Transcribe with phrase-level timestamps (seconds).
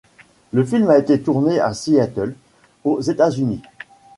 [0.51, 2.33] Le film a été tourné à Seattle,
[2.83, 3.61] aux États-Unis.